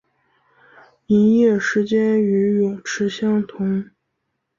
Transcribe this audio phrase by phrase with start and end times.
[1.05, 3.87] 营业时间与泳池相同。